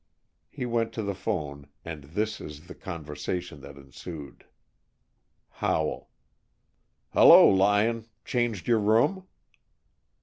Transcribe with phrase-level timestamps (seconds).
[0.49, 4.45] He went to the phone, and this is the conversation that ensued.
[5.49, 6.09] Howell:
[7.11, 8.07] "Hello, Lyon.
[8.25, 9.27] Changed your room?"